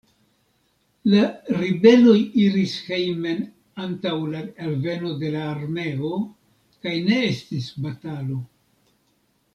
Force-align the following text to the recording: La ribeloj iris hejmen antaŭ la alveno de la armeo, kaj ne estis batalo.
La 1.09 1.19
ribeloj 1.63 2.15
iris 2.45 2.73
hejmen 2.87 3.45
antaŭ 3.85 4.15
la 4.31 4.41
alveno 4.69 5.13
de 5.25 5.31
la 5.37 5.45
armeo, 5.51 6.11
kaj 6.87 6.99
ne 7.11 7.23
estis 7.31 7.73
batalo. 7.87 8.45